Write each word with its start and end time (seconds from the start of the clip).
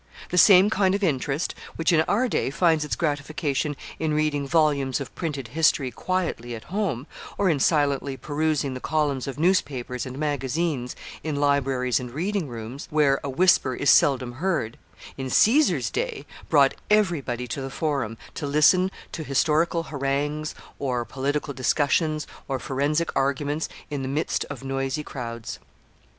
The 0.29 0.37
same 0.39 0.71
kind 0.71 0.95
of 0.95 1.03
interest 1.03 1.53
which, 1.75 1.93
in 1.93 2.01
our 2.07 2.27
day, 2.27 2.49
finds 2.49 2.83
its 2.83 2.95
gratification 2.95 3.75
in 3.99 4.15
reading 4.15 4.47
volumes 4.47 4.99
of 4.99 5.13
printed 5.13 5.49
history 5.49 5.91
quietly 5.91 6.55
at 6.55 6.63
home, 6.73 7.05
or 7.37 7.51
in 7.51 7.59
silently 7.59 8.17
perusing 8.17 8.73
the 8.73 8.79
columns 8.79 9.27
of 9.27 9.37
newspapers 9.37 10.07
and 10.07 10.17
magazines 10.17 10.95
in 11.23 11.35
libraries 11.35 11.99
and 11.99 12.09
reading 12.15 12.47
rooms, 12.47 12.87
where 12.89 13.19
a 13.23 13.29
whisper 13.29 13.75
is 13.75 13.91
seldom 13.91 14.31
heard, 14.31 14.79
in 15.19 15.29
Caesar's 15.29 15.91
day 15.91 16.25
brought 16.49 16.73
every 16.89 17.21
body 17.21 17.45
to 17.49 17.61
the 17.61 17.69
Forum, 17.69 18.17
to 18.33 18.47
listen 18.47 18.89
to 19.11 19.21
historical 19.23 19.83
harangues, 19.83 20.55
or 20.79 21.05
political 21.05 21.53
discussions, 21.53 22.25
or 22.47 22.57
forensic 22.57 23.15
arguments 23.15 23.69
in 23.91 24.01
the 24.01 24.07
midst 24.07 24.45
of 24.49 24.63
noisy 24.63 25.03
crowds. 25.03 25.59